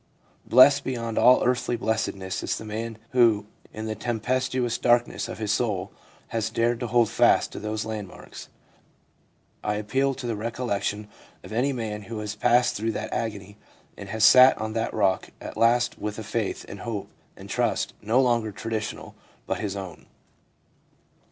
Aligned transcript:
Blessed 0.47 0.83
beyond 0.83 1.19
all 1.19 1.43
earthly 1.43 1.75
blessedness 1.75 2.41
is 2.41 2.57
the 2.57 2.65
man 2.65 2.97
who, 3.11 3.45
in 3.71 3.85
the 3.85 3.93
tempestuous 3.93 4.79
darkness 4.79 5.27
of 5.27 5.37
his 5.37 5.51
soul, 5.51 5.91
has 6.29 6.49
dared 6.49 6.79
to 6.79 6.87
hold 6.87 7.07
fast 7.07 7.51
to 7.51 7.59
those 7.59 7.85
landmarks. 7.85 8.49
I 9.63 9.75
appeal 9.75 10.15
to 10.15 10.25
the 10.25 10.33
recollec 10.35 10.81
tion 10.81 11.07
of 11.43 11.51
any 11.51 11.71
man 11.71 12.01
who 12.01 12.17
has 12.17 12.33
passed 12.33 12.73
through 12.75 12.93
that 12.93 13.13
agony 13.13 13.57
and 13.95 14.09
has 14.09 14.23
sat 14.25 14.57
on 14.57 14.73
that 14.73 14.91
rock 14.91 15.29
at 15.39 15.55
last 15.55 15.99
with 15.99 16.17
a 16.17 16.23
faith 16.23 16.65
and 16.67 16.79
hope 16.79 17.09
and 17.37 17.47
trust 17.47 17.93
no 18.01 18.19
longer 18.19 18.51
traditional, 18.51 19.13
but 19.45 19.59
his 19.59 19.75
own.' 19.75 20.07